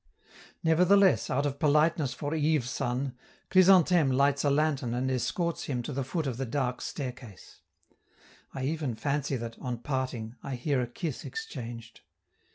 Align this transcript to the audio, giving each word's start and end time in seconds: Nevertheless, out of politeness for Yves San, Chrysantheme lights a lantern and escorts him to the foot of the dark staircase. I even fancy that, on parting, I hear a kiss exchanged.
Nevertheless, 0.63 1.29
out 1.29 1.45
of 1.45 1.59
politeness 1.59 2.11
for 2.11 2.33
Yves 2.33 2.71
San, 2.71 3.13
Chrysantheme 3.51 4.09
lights 4.11 4.43
a 4.43 4.49
lantern 4.49 4.95
and 4.95 5.11
escorts 5.11 5.65
him 5.65 5.83
to 5.83 5.93
the 5.93 6.03
foot 6.03 6.25
of 6.25 6.37
the 6.37 6.45
dark 6.47 6.81
staircase. 6.81 7.59
I 8.51 8.63
even 8.65 8.95
fancy 8.95 9.35
that, 9.35 9.59
on 9.59 9.77
parting, 9.77 10.37
I 10.41 10.55
hear 10.55 10.81
a 10.81 10.87
kiss 10.87 11.23
exchanged. 11.23 12.01